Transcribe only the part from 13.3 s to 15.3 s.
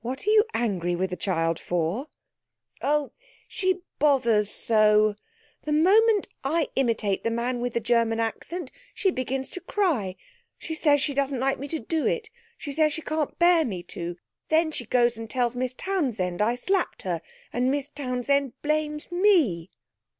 bear me to. Then she goes and